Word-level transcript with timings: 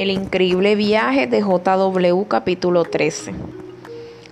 El 0.00 0.10
increíble 0.10 0.76
viaje 0.76 1.26
de 1.26 1.42
JW 1.42 2.22
capítulo 2.26 2.84
13. 2.84 3.34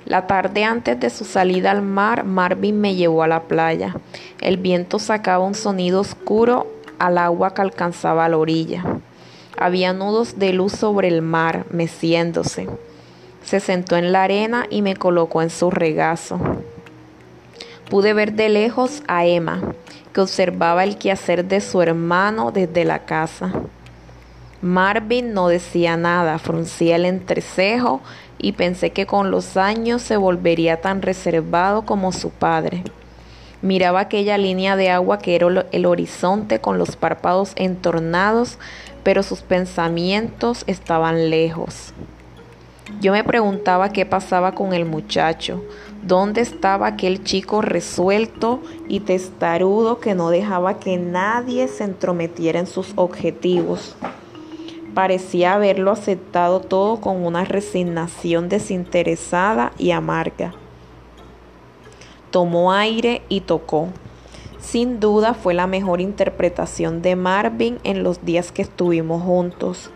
La 0.06 0.27
tarde 0.27 0.64
antes 0.64 0.98
de 0.98 1.11
su 1.11 1.27
salida 1.27 1.72
al 1.72 1.82
mar, 1.82 2.25
Marvin 2.25 2.80
me 2.80 2.95
llevó 2.95 3.22
a 3.22 3.29
la 3.29 3.43
playa. 3.43 3.95
El 4.41 4.57
viento 4.57 4.98
sacaba 4.98 5.45
un 5.45 5.54
sonido 5.54 6.00
oscuro 6.00 6.68
al 6.98 7.18
agua 7.18 7.52
que 7.52 7.61
alcanzaba 7.61 8.30
la 8.30 8.39
orilla. 8.39 8.82
Había 9.59 9.93
nudos 9.93 10.39
de 10.39 10.54
luz 10.54 10.73
sobre 10.73 11.09
el 11.09 11.20
mar, 11.20 11.66
meciéndose. 11.71 12.66
Se 13.45 13.61
sentó 13.61 13.96
en 13.96 14.11
la 14.11 14.23
arena 14.23 14.64
y 14.71 14.80
me 14.80 14.96
colocó 14.96 15.43
en 15.43 15.50
su 15.50 15.71
regazo. 15.71 16.41
Pude 17.91 18.14
ver 18.14 18.32
de 18.32 18.48
lejos 18.48 19.03
a 19.07 19.27
Emma, 19.27 19.61
que 20.14 20.23
observaba 20.23 20.82
el 20.82 20.96
quehacer 20.96 21.45
de 21.45 21.61
su 21.61 21.82
hermano 21.82 22.53
desde 22.53 22.87
la 22.87 23.00
casa. 23.00 23.52
Marvin 24.61 25.35
no 25.35 25.47
decía 25.47 25.97
nada, 25.97 26.39
fruncía 26.39 26.97
el 26.97 27.05
entrecejo 27.05 28.01
y 28.39 28.53
pensé 28.53 28.91
que 28.91 29.07
con 29.07 29.31
los 29.31 29.57
años 29.57 30.03
se 30.03 30.17
volvería 30.17 30.81
tan 30.81 31.01
reservado 31.01 31.83
como 31.83 32.11
su 32.11 32.31
padre. 32.31 32.83
Miraba 33.62 34.01
aquella 34.01 34.37
línea 34.37 34.75
de 34.75 34.91
agua 34.91 35.19
que 35.19 35.37
era 35.37 35.67
el 35.71 35.87
horizonte 35.87 36.61
con 36.61 36.77
los 36.77 36.97
párpados 36.97 37.53
entornados, 37.55 38.59
pero 39.05 39.23
sus 39.23 39.43
pensamientos 39.43 40.65
estaban 40.67 41.31
lejos. 41.31 41.93
Yo 43.01 43.12
me 43.12 43.23
preguntaba 43.23 43.93
qué 43.93 44.06
pasaba 44.06 44.53
con 44.53 44.73
el 44.73 44.84
muchacho, 44.84 45.62
dónde 46.03 46.41
estaba 46.41 46.87
aquel 46.87 47.23
chico 47.23 47.62
resuelto 47.62 48.61
y 48.89 49.01
testarudo 49.01 50.01
que 50.01 50.15
no 50.15 50.31
dejaba 50.31 50.79
que 50.79 50.97
nadie 50.97 51.69
se 51.69 51.84
entrometiera 51.84 52.59
en 52.59 52.67
sus 52.67 52.93
objetivos. 52.97 53.95
Parecía 54.98 55.54
haberlo 55.54 55.92
aceptado 55.92 56.58
todo 56.58 57.00
con 57.00 57.24
una 57.24 57.44
resignación 57.44 58.48
desinteresada 58.48 59.70
y 59.78 59.92
amarga. 59.92 60.54
Tomó 62.32 62.72
aire 62.72 63.22
y 63.28 63.42
tocó. 63.42 63.91
Sin 64.58 64.98
duda 64.98 65.34
fue 65.34 65.54
la 65.54 65.69
mejor 65.69 66.00
interpretación 66.00 67.00
de 67.00 67.14
Marvin 67.14 67.78
en 67.84 68.02
los 68.02 68.24
días 68.24 68.50
que 68.50 68.62
estuvimos 68.62 69.22
juntos. 69.22 69.92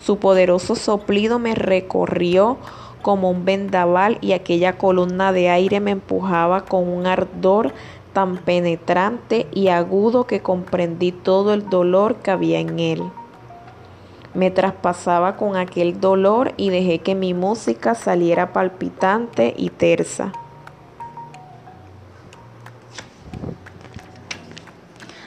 Su 0.00 0.18
poderoso 0.18 0.76
soplido 0.76 1.40
me 1.40 1.56
recorrió 1.56 2.58
como 3.02 3.30
un 3.30 3.44
vendaval 3.44 4.18
y 4.20 4.30
aquella 4.30 4.78
columna 4.78 5.32
de 5.32 5.50
aire 5.50 5.80
me 5.80 5.90
empujaba 5.90 6.66
con 6.66 6.88
un 6.88 7.08
ardor 7.08 7.72
tan 8.12 8.36
penetrante 8.36 9.48
y 9.52 9.66
agudo 9.66 10.28
que 10.28 10.40
comprendí 10.40 11.10
todo 11.10 11.52
el 11.52 11.68
dolor 11.68 12.14
que 12.18 12.30
había 12.30 12.60
en 12.60 12.78
él. 12.78 13.02
Me 14.34 14.50
traspasaba 14.50 15.36
con 15.36 15.56
aquel 15.56 16.00
dolor 16.00 16.54
y 16.56 16.70
dejé 16.70 16.98
que 16.98 17.14
mi 17.14 17.34
música 17.34 17.94
saliera 17.94 18.52
palpitante 18.52 19.54
y 19.56 19.70
tersa. 19.70 20.32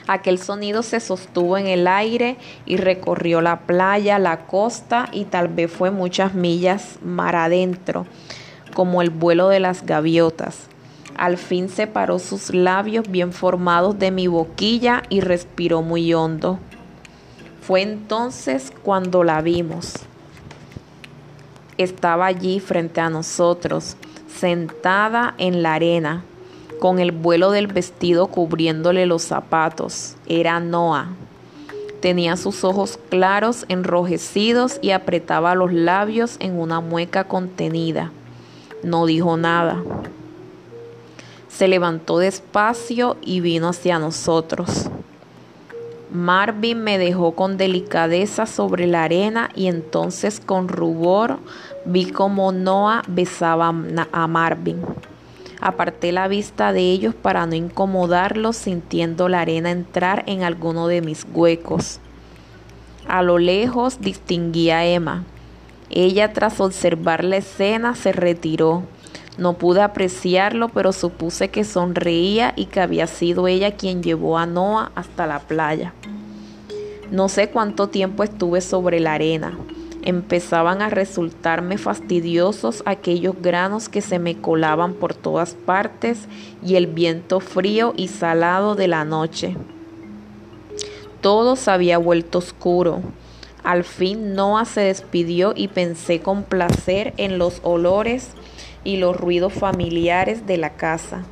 Aquel 0.06 0.38
sonido 0.38 0.82
se 0.82 1.00
sostuvo 1.00 1.58
en 1.58 1.66
el 1.66 1.86
aire 1.86 2.38
y 2.64 2.78
recorrió 2.78 3.42
la 3.42 3.60
playa, 3.60 4.18
la 4.18 4.46
costa 4.46 5.08
y 5.12 5.24
tal 5.24 5.48
vez 5.48 5.70
fue 5.70 5.90
muchas 5.90 6.32
millas 6.32 6.98
mar 7.02 7.36
adentro, 7.36 8.06
como 8.74 9.02
el 9.02 9.10
vuelo 9.10 9.48
de 9.48 9.60
las 9.60 9.84
gaviotas. 9.84 10.68
Al 11.14 11.36
fin 11.36 11.68
separó 11.68 12.18
sus 12.18 12.54
labios 12.54 13.10
bien 13.10 13.32
formados 13.34 13.98
de 13.98 14.10
mi 14.10 14.28
boquilla 14.28 15.02
y 15.10 15.20
respiró 15.20 15.82
muy 15.82 16.14
hondo. 16.14 16.58
Fue 17.68 17.82
entonces 17.82 18.72
cuando 18.82 19.24
la 19.24 19.42
vimos. 19.42 19.92
Estaba 21.76 22.24
allí 22.24 22.60
frente 22.60 23.02
a 23.02 23.10
nosotros, 23.10 23.98
sentada 24.34 25.34
en 25.36 25.62
la 25.62 25.74
arena, 25.74 26.24
con 26.80 26.98
el 26.98 27.12
vuelo 27.12 27.50
del 27.50 27.66
vestido 27.66 28.28
cubriéndole 28.28 29.04
los 29.04 29.20
zapatos. 29.20 30.16
Era 30.26 30.60
Noah. 30.60 31.08
Tenía 32.00 32.38
sus 32.38 32.64
ojos 32.64 32.98
claros, 33.10 33.66
enrojecidos 33.68 34.78
y 34.80 34.92
apretaba 34.92 35.54
los 35.54 35.70
labios 35.70 36.36
en 36.40 36.58
una 36.58 36.80
mueca 36.80 37.24
contenida. 37.24 38.12
No 38.82 39.04
dijo 39.04 39.36
nada. 39.36 39.84
Se 41.50 41.68
levantó 41.68 42.16
despacio 42.16 43.18
y 43.20 43.40
vino 43.40 43.68
hacia 43.68 43.98
nosotros. 43.98 44.88
Marvin 46.10 46.82
me 46.82 46.96
dejó 46.96 47.32
con 47.32 47.58
delicadeza 47.58 48.46
sobre 48.46 48.86
la 48.86 49.04
arena 49.04 49.50
y 49.54 49.66
entonces 49.66 50.40
con 50.40 50.68
rubor 50.68 51.38
vi 51.84 52.10
como 52.10 52.50
Noah 52.50 53.02
besaba 53.08 53.74
a 54.12 54.26
Marvin. 54.26 54.80
Aparté 55.60 56.12
la 56.12 56.28
vista 56.28 56.72
de 56.72 56.92
ellos 56.92 57.14
para 57.14 57.44
no 57.46 57.54
incomodarlos 57.54 58.56
sintiendo 58.56 59.28
la 59.28 59.40
arena 59.40 59.70
entrar 59.70 60.22
en 60.26 60.44
alguno 60.44 60.86
de 60.86 61.02
mis 61.02 61.26
huecos. 61.34 62.00
A 63.08 63.22
lo 63.22 63.38
lejos 63.38 64.00
distinguí 64.00 64.70
a 64.70 64.86
Emma. 64.86 65.24
Ella 65.90 66.32
tras 66.32 66.60
observar 66.60 67.24
la 67.24 67.38
escena 67.38 67.94
se 67.94 68.12
retiró. 68.12 68.84
No 69.38 69.52
pude 69.52 69.80
apreciarlo, 69.82 70.68
pero 70.68 70.92
supuse 70.92 71.48
que 71.48 71.62
sonreía 71.62 72.52
y 72.56 72.66
que 72.66 72.80
había 72.80 73.06
sido 73.06 73.46
ella 73.46 73.76
quien 73.76 74.02
llevó 74.02 74.36
a 74.36 74.46
Noah 74.46 74.90
hasta 74.96 75.28
la 75.28 75.38
playa. 75.38 75.94
No 77.12 77.28
sé 77.28 77.48
cuánto 77.48 77.86
tiempo 77.86 78.24
estuve 78.24 78.60
sobre 78.60 78.98
la 78.98 79.14
arena. 79.14 79.56
Empezaban 80.02 80.82
a 80.82 80.90
resultarme 80.90 81.78
fastidiosos 81.78 82.82
aquellos 82.84 83.36
granos 83.40 83.88
que 83.88 84.00
se 84.00 84.18
me 84.18 84.36
colaban 84.36 84.94
por 84.94 85.14
todas 85.14 85.54
partes 85.54 86.26
y 86.64 86.74
el 86.74 86.88
viento 86.88 87.38
frío 87.38 87.94
y 87.96 88.08
salado 88.08 88.74
de 88.74 88.88
la 88.88 89.04
noche. 89.04 89.56
Todo 91.20 91.54
se 91.54 91.70
había 91.70 91.98
vuelto 91.98 92.38
oscuro. 92.38 93.02
Al 93.62 93.84
fin 93.84 94.34
Noah 94.34 94.64
se 94.64 94.80
despidió 94.80 95.52
y 95.54 95.68
pensé 95.68 96.20
con 96.20 96.42
placer 96.42 97.14
en 97.16 97.38
los 97.38 97.60
olores 97.62 98.32
y 98.84 98.96
los 98.96 99.16
ruidos 99.16 99.52
familiares 99.52 100.46
de 100.46 100.56
la 100.56 100.70
casa. 100.70 101.24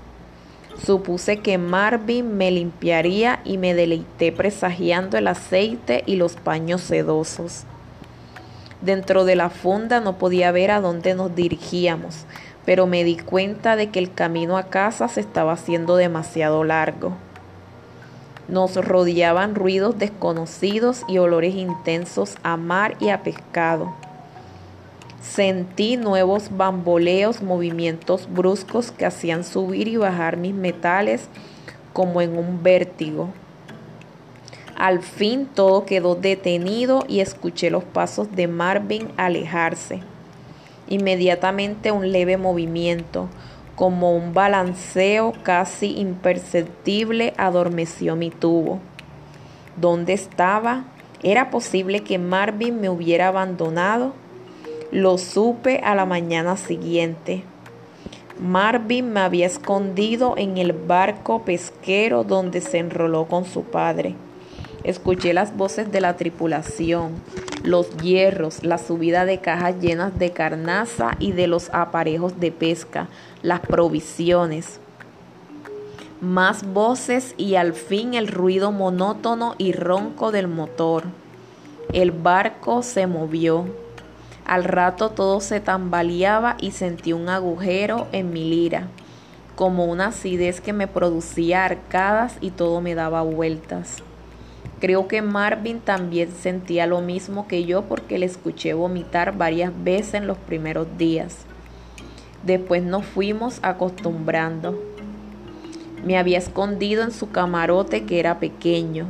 Supuse 0.85 1.39
que 1.39 1.57
Marvin 1.57 2.37
me 2.37 2.51
limpiaría 2.51 3.41
y 3.45 3.57
me 3.57 3.75
deleité 3.75 4.31
presagiando 4.31 5.17
el 5.17 5.29
aceite 5.29 6.03
y 6.07 6.17
los 6.17 6.37
paños 6.37 6.83
sedosos. 6.83 7.65
Dentro 8.83 9.25
de 9.25 9.37
la 9.37 9.49
funda 9.49 10.01
no 10.01 10.19
podía 10.19 10.53
ver 10.53 10.71
a 10.71 10.81
dónde 10.81 11.15
nos 11.15 11.35
dirigíamos, 11.35 12.27
pero 12.67 12.87
me 12.87 13.05
di 13.05 13.17
cuenta 13.17 13.75
de 13.75 13.91
que 13.91 13.99
el 13.99 14.13
camino 14.13 14.59
a 14.59 14.65
casa 14.65 15.09
se 15.09 15.21
estaba 15.21 15.53
haciendo 15.53 15.97
demasiado 15.97 16.63
largo. 16.63 17.13
Nos 18.49 18.77
rodeaban 18.77 19.55
ruidos 19.55 19.99
desconocidos 19.99 21.03
y 21.09 21.19
olores 21.19 21.55
intensos 21.55 22.37
a 22.43 22.57
mar 22.57 22.97
y 23.01 23.09
a 23.09 23.23
pescado. 23.23 23.95
Sentí 25.21 25.97
nuevos 25.97 26.57
bamboleos, 26.57 27.43
movimientos 27.43 28.29
bruscos 28.31 28.93
que 28.93 29.07
hacían 29.07 29.45
subir 29.45 29.89
y 29.89 29.97
bajar 29.97 30.37
mis 30.37 30.55
metales 30.55 31.29
como 31.93 32.21
en 32.21 32.39
un 32.39 32.63
vértigo. 32.63 33.31
Al 34.77 35.01
fin 35.01 35.47
todo 35.47 35.87
quedó 35.87 36.15
detenido 36.15 37.05
y 37.09 37.21
escuché 37.21 37.71
los 37.71 37.85
pasos 37.85 38.37
de 38.37 38.47
Marvin 38.47 39.09
alejarse. 39.17 40.01
Inmediatamente 40.89 41.93
un 41.93 42.13
leve 42.13 42.37
movimiento, 42.37 43.29
como 43.75 44.15
un 44.15 44.35
balanceo 44.35 45.33
casi 45.43 45.99
imperceptible, 45.99 47.33
adormeció 47.39 48.17
mi 48.17 48.31
tubo. 48.31 48.79
¿Dónde 49.77 50.13
estaba? 50.13 50.85
¿Era 51.23 51.51
posible 51.51 52.01
que 52.01 52.19
Marvin 52.19 52.81
me 52.81 52.91
hubiera 52.91 53.29
abandonado? 53.29 54.13
Lo 54.93 55.19
supe 55.19 55.81
a 55.85 55.95
la 55.97 56.07
mañana 56.07 56.57
siguiente. 56.57 57.43
Marvin 58.39 59.13
me 59.13 59.21
había 59.21 59.47
escondido 59.47 60.35
en 60.37 60.59
el 60.59 60.73
barco 60.73 61.43
pesquero 61.43 62.23
donde 62.23 62.61
se 62.61 62.79
enroló 62.79 63.27
con 63.27 63.45
su 63.45 63.65
padre. 63.65 64.15
Escuché 64.85 65.33
las 65.35 65.57
voces 65.57 65.91
de 65.91 66.01
la 66.01 66.17
tripulación, 66.17 67.13
los 67.65 67.97
hierros, 67.97 68.63
la 68.63 68.79
subida 68.79 69.25
de 69.25 69.41
cajas 69.41 69.81
llenas 69.81 70.17
de 70.19 70.31
carnaza 70.31 71.17
y 71.19 71.33
de 71.33 71.49
los 71.49 71.69
aparejos 71.73 72.39
de 72.39 72.53
pesca, 72.53 73.09
las 73.43 73.61
provisiones. 73.61 74.79
Más 76.21 76.65
voces 76.65 77.35
y 77.37 77.57
al 77.57 77.73
fin 77.73 78.15
el 78.15 78.29
ruido 78.29 78.71
monótono 78.71 79.57
y 79.59 79.73
ronco 79.73 80.31
del 80.31 80.47
motor. 80.47 81.05
El 81.93 82.13
barco 82.13 82.83
se 82.83 83.09
movió. 83.09 83.65
Al 84.47 84.63
rato 84.63 85.11
todo 85.11 85.41
se 85.41 85.59
tambaleaba 85.59 86.57
y 86.61 86.71
sentí 86.71 87.13
un 87.13 87.29
agujero 87.29 88.07
en 88.13 88.33
mi 88.33 88.49
lira, 88.49 88.87
como 89.57 89.87
una 89.87 90.07
acidez 90.07 90.61
que 90.61 90.73
me 90.73 90.87
producía 90.87 91.65
arcadas 91.65 92.37
y 92.41 92.53
todo 92.53 92.81
me 92.81 92.95
daba 92.95 93.23
vueltas. 93.23 94.05
Creo 94.79 95.09
que 95.09 95.21
Marvin 95.21 95.81
también 95.81 96.31
sentía 96.31 96.87
lo 96.87 97.01
mismo 97.01 97.49
que 97.49 97.65
yo 97.65 97.83
porque 97.83 98.19
le 98.19 98.27
escuché 98.27 98.73
vomitar 98.73 99.37
varias 99.37 99.73
veces 99.83 100.15
en 100.15 100.29
los 100.29 100.39
primeros 100.39 100.87
días. 100.97 101.39
Después 102.45 102.85
nos 102.85 103.05
fuimos 103.05 103.59
acostumbrando. 103.63 104.81
Me 106.05 106.19
había 106.19 106.39
escondido 106.39 107.03
en 107.03 107.11
su 107.11 107.31
camarote 107.31 108.05
que 108.05 108.21
era 108.21 108.39
pequeño. 108.39 109.07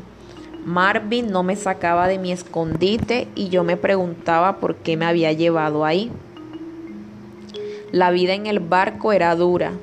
Marvin 0.66 1.30
no 1.30 1.44
me 1.44 1.54
sacaba 1.54 2.08
de 2.08 2.18
mi 2.18 2.32
escondite 2.32 3.28
y 3.36 3.50
yo 3.50 3.62
me 3.62 3.76
preguntaba 3.76 4.56
por 4.56 4.74
qué 4.74 4.96
me 4.96 5.06
había 5.06 5.30
llevado 5.30 5.84
ahí. 5.84 6.10
La 7.92 8.10
vida 8.10 8.34
en 8.34 8.46
el 8.46 8.58
barco 8.58 9.12
era 9.12 9.36
dura. 9.36 9.74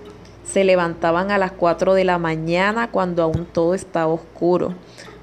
Se 0.43 0.65
levantaban 0.65 1.31
a 1.31 1.37
las 1.37 1.53
4 1.53 1.93
de 1.93 2.03
la 2.03 2.17
mañana 2.17 2.91
cuando 2.91 3.23
aún 3.23 3.45
todo 3.45 3.75
estaba 3.75 4.11
oscuro 4.11 4.73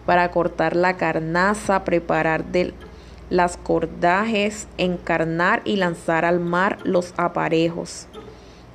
para 0.06 0.30
cortar 0.30 0.74
la 0.74 0.96
carnaza, 0.96 1.84
preparar 1.84 2.42
las 3.28 3.58
cordajes, 3.58 4.66
encarnar 4.78 5.60
y 5.66 5.76
lanzar 5.76 6.24
al 6.24 6.40
mar 6.40 6.78
los 6.84 7.12
aparejos. 7.18 8.06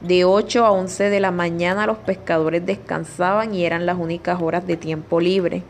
De 0.01 0.23
8 0.23 0.63
a 0.63 0.69
11 0.69 1.09
de 1.09 1.19
la 1.19 1.31
mañana 1.31 1.87
los 1.87 1.97
pescadores 1.97 2.63
descansaban 2.63 3.55
y 3.55 3.65
eran 3.65 3.87
las 3.87 3.97
únicas 3.97 4.39
horas 4.39 4.67
de 4.67 4.77
tiempo 4.77 5.19
libre, 5.19 5.63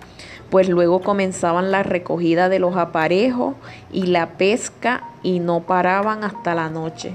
pues 0.50 0.70
luego 0.70 1.02
comenzaban 1.02 1.72
la 1.72 1.84
recogida 1.84 2.50
de 2.50 2.60
los 2.60 2.76
aparejos 2.78 3.56
y 3.92 4.08
la 4.08 4.38
pesca 4.38 5.10
y 5.24 5.40
no 5.40 5.62
paraban 5.62 6.24
hasta 6.24 6.56
la 6.56 6.70
noche. 6.70 7.14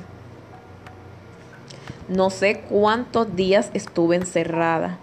No 2.08 2.30
sé 2.30 2.62
cuántos 2.68 3.36
días 3.36 3.70
estuve 3.72 4.16
encerrada 4.16 4.98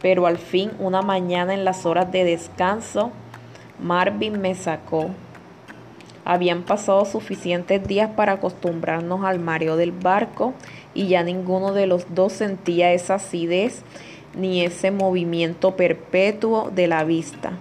pero 0.00 0.26
al 0.26 0.38
fin 0.38 0.70
una 0.78 1.02
mañana 1.02 1.54
en 1.54 1.64
las 1.64 1.86
horas 1.86 2.10
de 2.12 2.24
descanso, 2.24 3.10
Marvin 3.80 4.40
me 4.40 4.54
sacó. 4.54 5.10
Habían 6.24 6.62
pasado 6.62 7.04
suficientes 7.04 7.86
días 7.86 8.10
para 8.14 8.32
acostumbrarnos 8.32 9.24
al 9.24 9.38
mareo 9.38 9.76
del 9.76 9.92
barco 9.92 10.52
y 10.94 11.08
ya 11.08 11.22
ninguno 11.22 11.72
de 11.72 11.86
los 11.86 12.14
dos 12.14 12.34
sentía 12.34 12.92
esa 12.92 13.14
acidez 13.14 13.82
ni 14.38 14.64
ese 14.64 14.90
movimiento 14.90 15.76
perpetuo 15.76 16.70
de 16.74 16.86
la 16.86 17.04
vista. 17.04 17.52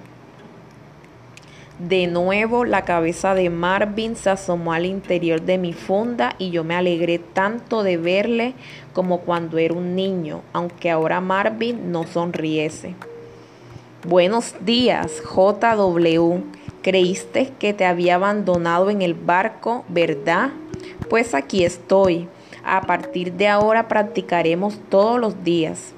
De 1.79 2.07
nuevo 2.07 2.65
la 2.65 2.85
cabeza 2.85 3.35
de 3.35 3.51
Marvin 3.51 4.15
se 4.15 4.31
asomó 4.31 4.74
al 4.74 4.88
interior 4.88 5.41
de 5.41 5.59
mi 5.59 5.74
funda 5.74 6.35
y 6.39 6.50
yo 6.50 6.63
me 6.63 6.74
alegré 6.75 7.19
tanto 7.19 7.83
de 7.83 7.97
verle 7.97 8.53
como 8.94 9.19
cuando 9.19 9.59
era 9.59 9.75
un 9.75 9.95
niño, 9.95 10.41
aunque 10.53 10.89
ahora 10.89 11.21
Marvin 11.21 11.91
no 11.91 12.06
sonriese. 12.06 12.95
Buenos 14.07 14.56
días, 14.65 15.21
JW. 15.23 16.38
Creíste 16.81 17.51
que 17.59 17.73
te 17.73 17.85
había 17.85 18.15
abandonado 18.15 18.89
en 18.89 19.03
el 19.03 19.13
barco, 19.13 19.85
¿verdad? 19.88 20.50
Pues 21.09 21.35
aquí 21.35 21.63
estoy. 21.63 22.27
A 22.63 22.81
partir 22.81 23.33
de 23.33 23.47
ahora 23.47 23.88
practicaremos 23.88 24.80
todos 24.89 25.19
los 25.19 25.44
días. 25.44 25.94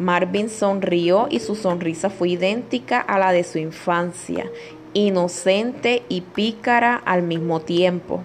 Marvin 0.00 0.48
sonrió 0.48 1.28
y 1.30 1.40
su 1.40 1.54
sonrisa 1.54 2.08
fue 2.08 2.30
idéntica 2.30 3.00
a 3.00 3.18
la 3.18 3.32
de 3.32 3.44
su 3.44 3.58
infancia 3.58 4.50
inocente 4.94 6.02
y 6.08 6.22
pícara 6.22 6.96
al 7.04 7.22
mismo 7.22 7.60
tiempo. 7.60 8.22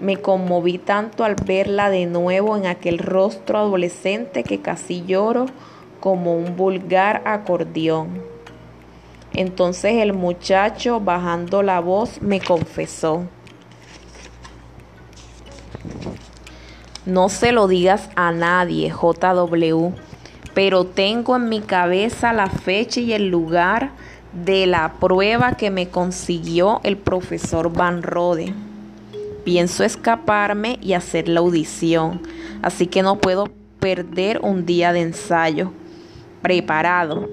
Me 0.00 0.18
conmoví 0.18 0.78
tanto 0.78 1.24
al 1.24 1.34
verla 1.34 1.90
de 1.90 2.06
nuevo 2.06 2.56
en 2.56 2.66
aquel 2.66 2.98
rostro 2.98 3.58
adolescente 3.58 4.44
que 4.44 4.60
casi 4.60 5.04
lloro 5.04 5.46
como 6.00 6.36
un 6.36 6.56
vulgar 6.56 7.22
acordeón. 7.26 8.22
Entonces 9.34 9.94
el 9.94 10.12
muchacho, 10.12 11.00
bajando 11.00 11.62
la 11.62 11.80
voz, 11.80 12.22
me 12.22 12.40
confesó. 12.40 13.24
No 17.04 17.28
se 17.28 17.52
lo 17.52 17.66
digas 17.66 18.08
a 18.14 18.30
nadie, 18.30 18.90
JW, 18.90 19.92
pero 20.58 20.82
tengo 20.82 21.36
en 21.36 21.48
mi 21.48 21.60
cabeza 21.60 22.32
la 22.32 22.50
fecha 22.50 22.98
y 22.98 23.12
el 23.12 23.28
lugar 23.28 23.92
de 24.44 24.66
la 24.66 24.94
prueba 24.94 25.52
que 25.52 25.70
me 25.70 25.88
consiguió 25.88 26.80
el 26.82 26.96
profesor 26.96 27.72
Van 27.72 28.02
Rode. 28.02 28.52
Pienso 29.44 29.84
escaparme 29.84 30.76
y 30.82 30.94
hacer 30.94 31.28
la 31.28 31.38
audición, 31.38 32.22
así 32.60 32.88
que 32.88 33.02
no 33.02 33.20
puedo 33.20 33.48
perder 33.78 34.40
un 34.42 34.66
día 34.66 34.92
de 34.92 35.02
ensayo. 35.02 35.70
Preparado. 36.42 37.28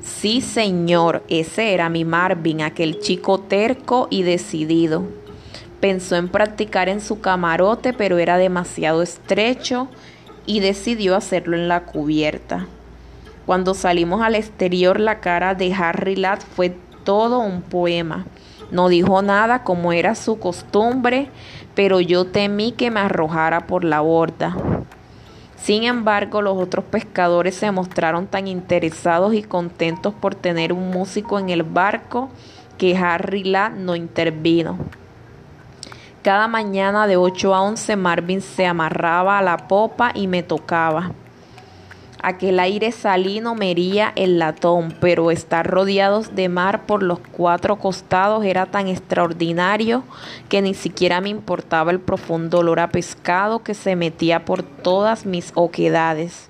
Sí, 0.00 0.40
señor, 0.40 1.24
ese 1.28 1.74
era 1.74 1.88
mi 1.88 2.04
Marvin, 2.04 2.62
aquel 2.62 3.00
chico 3.00 3.40
terco 3.40 4.06
y 4.10 4.22
decidido. 4.22 5.02
Pensó 5.80 6.14
en 6.14 6.28
practicar 6.28 6.88
en 6.88 7.00
su 7.00 7.20
camarote, 7.20 7.92
pero 7.92 8.18
era 8.18 8.38
demasiado 8.38 9.02
estrecho 9.02 9.88
y 10.48 10.60
decidió 10.60 11.14
hacerlo 11.14 11.56
en 11.56 11.68
la 11.68 11.84
cubierta. 11.84 12.66
Cuando 13.44 13.74
salimos 13.74 14.22
al 14.22 14.34
exterior, 14.34 14.98
la 14.98 15.20
cara 15.20 15.54
de 15.54 15.74
Harry 15.74 16.16
Ladd 16.16 16.40
fue 16.40 16.74
todo 17.04 17.38
un 17.38 17.60
poema. 17.60 18.24
No 18.70 18.88
dijo 18.88 19.20
nada 19.20 19.62
como 19.62 19.92
era 19.92 20.14
su 20.14 20.38
costumbre, 20.38 21.28
pero 21.74 22.00
yo 22.00 22.24
temí 22.24 22.72
que 22.72 22.90
me 22.90 23.00
arrojara 23.00 23.66
por 23.66 23.84
la 23.84 24.00
borda. 24.00 24.56
Sin 25.62 25.82
embargo, 25.82 26.40
los 26.40 26.56
otros 26.56 26.86
pescadores 26.86 27.54
se 27.54 27.70
mostraron 27.70 28.26
tan 28.26 28.48
interesados 28.48 29.34
y 29.34 29.42
contentos 29.42 30.14
por 30.14 30.34
tener 30.34 30.72
un 30.72 30.88
músico 30.88 31.38
en 31.38 31.50
el 31.50 31.62
barco 31.62 32.30
que 32.78 32.96
Harry 32.96 33.44
Ladd 33.44 33.72
no 33.72 33.96
intervino. 33.96 34.78
Cada 36.28 36.46
mañana 36.46 37.06
de 37.06 37.16
8 37.16 37.54
a 37.54 37.62
11 37.62 37.96
Marvin 37.96 38.42
se 38.42 38.66
amarraba 38.66 39.38
a 39.38 39.42
la 39.42 39.66
popa 39.66 40.12
y 40.12 40.26
me 40.26 40.42
tocaba. 40.42 41.12
Aquel 42.22 42.60
aire 42.60 42.92
salino 42.92 43.54
mería 43.54 44.12
el 44.14 44.38
latón, 44.38 44.94
pero 45.00 45.30
estar 45.30 45.66
rodeados 45.66 46.34
de 46.34 46.50
mar 46.50 46.84
por 46.84 47.02
los 47.02 47.18
cuatro 47.18 47.76
costados 47.76 48.44
era 48.44 48.66
tan 48.66 48.88
extraordinario 48.88 50.04
que 50.50 50.60
ni 50.60 50.74
siquiera 50.74 51.22
me 51.22 51.30
importaba 51.30 51.92
el 51.92 51.98
profundo 51.98 52.58
olor 52.58 52.80
a 52.80 52.90
pescado 52.90 53.62
que 53.62 53.72
se 53.72 53.96
metía 53.96 54.44
por 54.44 54.62
todas 54.62 55.24
mis 55.24 55.52
oquedades. 55.54 56.48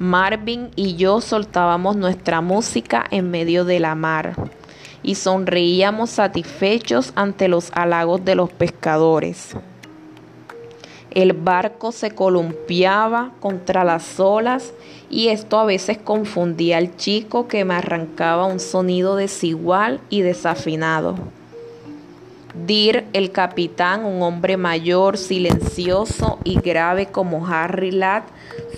Marvin 0.00 0.72
y 0.74 0.96
yo 0.96 1.20
soltábamos 1.20 1.94
nuestra 1.94 2.40
música 2.40 3.04
en 3.08 3.30
medio 3.30 3.64
de 3.64 3.78
la 3.78 3.94
mar 3.94 4.34
y 5.02 5.14
sonreíamos 5.14 6.10
satisfechos 6.10 7.12
ante 7.14 7.48
los 7.48 7.70
halagos 7.74 8.24
de 8.24 8.34
los 8.34 8.50
pescadores. 8.50 9.56
El 11.10 11.32
barco 11.32 11.90
se 11.90 12.10
columpiaba 12.10 13.32
contra 13.40 13.82
las 13.82 14.20
olas 14.20 14.72
y 15.10 15.28
esto 15.28 15.58
a 15.58 15.64
veces 15.64 15.98
confundía 15.98 16.76
al 16.76 16.96
chico 16.96 17.48
que 17.48 17.64
me 17.64 17.74
arrancaba 17.74 18.44
un 18.44 18.60
sonido 18.60 19.16
desigual 19.16 20.00
y 20.10 20.20
desafinado. 20.20 21.16
Dir, 22.66 23.04
el 23.12 23.30
capitán, 23.30 24.04
un 24.04 24.22
hombre 24.22 24.56
mayor, 24.56 25.16
silencioso 25.16 26.38
y 26.44 26.60
grave 26.60 27.06
como 27.06 27.46
Harry 27.46 27.90
Ladd, 27.90 28.24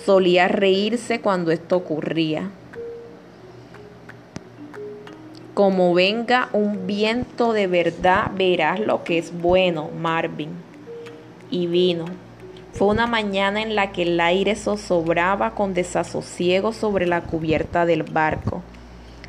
solía 0.05 0.47
reírse 0.47 1.19
cuando 1.19 1.51
esto 1.51 1.77
ocurría. 1.77 2.49
Como 5.53 5.93
venga 5.93 6.47
un 6.53 6.87
viento 6.87 7.51
de 7.51 7.67
verdad, 7.67 8.31
verás 8.33 8.79
lo 8.79 9.03
que 9.03 9.17
es 9.17 9.37
bueno, 9.41 9.89
Marvin 9.99 10.49
y 11.51 11.67
vino. 11.67 12.05
Fue 12.71 12.87
una 12.87 13.05
mañana 13.05 13.61
en 13.61 13.75
la 13.75 13.91
que 13.91 14.03
el 14.03 14.19
aire 14.21 14.55
zozobraba 14.55 15.51
con 15.51 15.73
desasosiego 15.73 16.71
sobre 16.71 17.05
la 17.05 17.21
cubierta 17.21 17.85
del 17.85 18.03
barco. 18.03 18.63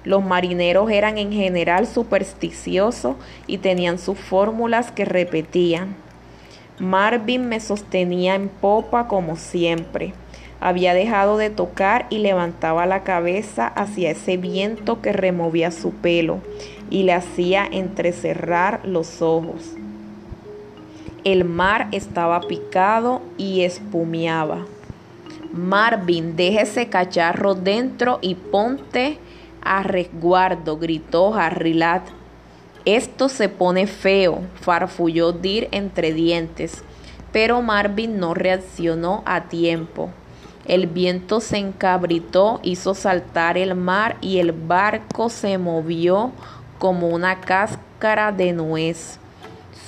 Los 0.05 0.25
marineros 0.25 0.91
eran 0.91 1.19
en 1.19 1.33
general 1.33 1.87
supersticiosos 1.87 3.17
y 3.49 3.59
tenían 3.59 3.99
sus 3.99 4.17
fórmulas 4.17 4.93
que 4.93 5.05
repetían. 5.05 5.97
Marvin 6.79 7.49
me 7.49 7.61
sostenía 7.61 8.37
en 8.37 8.49
popa 8.49 9.09
como 9.09 9.37
siempre. 9.37 10.15
Había 10.65 10.95
dejado 10.95 11.39
de 11.39 11.51
tocar 11.51 12.07
y 12.09 12.19
levantaba 12.19 12.87
la 12.87 13.03
cabeza 13.03 13.67
hacia 13.67 14.13
ese 14.13 14.37
viento 14.37 15.03
que 15.03 15.13
removía 15.13 15.73
su 15.73 15.91
pelo 15.91 16.39
y 16.89 17.03
le 17.03 17.15
hacía 17.15 17.67
entrecerrar 17.67 18.81
los 18.85 19.23
ojos. 19.23 19.73
El 21.25 21.45
mar 21.45 21.89
estaba 21.91 22.41
picado 22.43 23.23
y 23.37 23.63
espumeaba. 23.63 24.65
Marvin, 25.53 26.37
deje 26.37 26.63
ese 26.63 26.89
cacharro 26.89 27.57
dentro 27.57 28.21
y 28.23 28.37
ponte 28.37 29.19
a 29.63 29.83
resguardo, 29.83 30.79
gritó 30.79 31.35
Harrilat. 31.35 32.05
Esto 32.85 33.29
se 33.29 33.49
pone 33.49 33.89
feo, 33.89 34.43
farfulló 34.61 35.33
Dir 35.33 35.67
entre 35.73 36.13
dientes, 36.13 36.85
pero 37.33 37.63
Marvin 37.63 38.21
no 38.21 38.33
reaccionó 38.33 39.25
a 39.27 39.49
tiempo. 39.49 40.11
El 40.65 40.87
viento 40.87 41.41
se 41.41 41.59
encabritó, 41.59 42.61
hizo 42.63 42.95
saltar 42.95 43.59
el 43.59 43.75
mar 43.75 44.17
y 44.21 44.39
el 44.39 44.53
barco 44.53 45.29
se 45.29 45.59
movió 45.59 46.31
como 46.79 47.09
una 47.09 47.41
cáscara 47.41 48.31
de 48.33 48.53
nuez. 48.53 49.19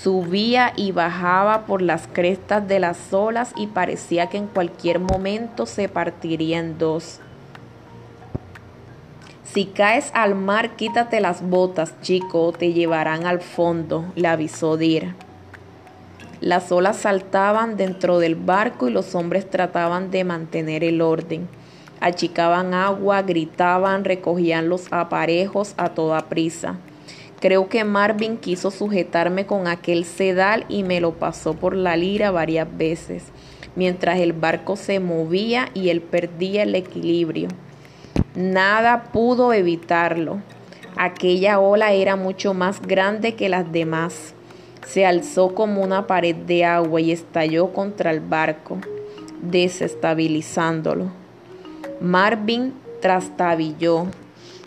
Subía 0.03 0.73
y 0.77 0.93
bajaba 0.93 1.67
por 1.67 1.81
las 1.81 2.09
crestas 2.09 2.67
de 2.67 2.81
las 2.81 3.13
olas 3.13 3.53
y 3.57 3.69
parecía 3.69 4.27
que 4.27 4.37
en 4.37 4.49
cualquier 4.49 4.99
momento 4.99 5.65
se 5.65 5.89
partiría 5.89 6.59
en 6.59 6.77
dos. 6.77 7.21
Si 9.45 9.67
caes 9.67 10.11
al 10.15 10.35
mar, 10.35 10.75
quítate 10.77 11.21
las 11.21 11.41
botas, 11.41 11.95
chico, 12.03 12.53
te 12.53 12.73
llevarán 12.73 13.25
al 13.25 13.41
fondo, 13.41 14.05
le 14.17 14.27
avisó 14.27 14.77
Dir. 14.77 15.15
Las 16.45 16.71
olas 16.73 16.99
saltaban 16.99 17.79
dentro 17.79 18.19
del 18.19 18.35
barco 18.35 18.87
y 18.87 18.93
los 18.93 19.15
hombres 19.15 19.49
trataban 19.49 20.11
de 20.11 20.25
mantener 20.25 20.85
el 20.85 21.01
orden. 21.01 21.49
Achicaban 22.01 22.75
agua, 22.75 23.23
gritaban, 23.23 24.05
recogían 24.05 24.69
los 24.69 24.93
aparejos 24.93 25.73
a 25.79 25.95
toda 25.95 26.29
prisa. 26.29 26.77
Creo 27.41 27.71
que 27.71 27.85
Marvin 27.85 28.37
quiso 28.37 28.71
sujetarme 28.71 29.47
con 29.47 29.67
aquel 29.67 30.05
sedal 30.05 30.67
y 30.69 30.83
me 30.83 31.01
lo 31.01 31.15
pasó 31.15 31.55
por 31.55 31.75
la 31.75 31.97
lira 31.97 32.31
varias 32.31 32.69
veces, 32.77 33.23
mientras 33.75 34.19
el 34.19 34.35
barco 34.35 34.77
se 34.77 35.01
movía 35.01 35.71
y 35.73 35.89
él 35.89 36.03
perdía 36.03 36.65
el 36.65 36.75
equilibrio. 36.75 37.49
Nada 38.35 39.05
pudo 39.05 39.55
evitarlo. 39.55 40.43
Aquella 40.99 41.59
ola 41.59 41.93
era 41.95 42.17
mucho 42.17 42.53
más 42.53 42.83
grande 42.83 43.35
que 43.35 43.49
las 43.49 43.73
demás 43.73 44.35
se 44.85 45.07
alzó 45.07 45.55
como 45.55 45.83
una 45.83 46.07
pared 46.07 46.37
de 46.37 46.65
agua 46.65 47.01
y 47.01 47.13
estalló 47.13 47.73
contra 47.73 48.11
el 48.11 48.21
barco, 48.21 48.79
desestabilizándolo. 49.43 51.11
Marvin 52.01 52.75
trastabilló 53.01 54.07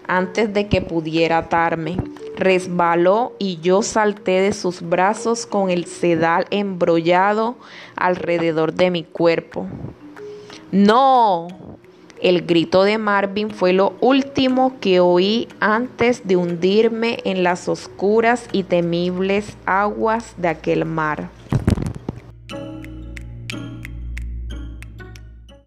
antes 0.08 0.54
de 0.54 0.68
que 0.68 0.82
pudiera 0.82 1.40
atarme. 1.40 1.98
Resbaló 2.36 3.34
y 3.40 3.60
yo 3.62 3.82
salté 3.82 4.42
de 4.42 4.54
sus 4.54 4.82
brazos 4.82 5.46
con 5.46 5.70
el 5.70 5.86
sedal 5.86 6.46
embrollado 6.50 7.56
alrededor 7.96 8.74
de 8.74 8.92
mi 8.92 9.04
cuerpo. 9.04 9.68
¡No! 10.72 11.77
El 12.22 12.46
grito 12.46 12.84
de 12.84 12.98
Marvin 12.98 13.52
fue 13.52 13.74
lo 13.74 13.94
último 14.02 14.80
que 14.80 15.00
oí 15.00 15.48
antes 15.60 16.28
de 16.28 16.36
hundirme 16.36 17.20
en 17.26 17.44
las 17.44 17.68
oscuras 17.68 18.48
y 18.52 18.64
temibles 18.64 19.56
aguas 19.66 20.34
de 20.38 20.48
aquel 20.48 20.86
mar. 20.86 21.30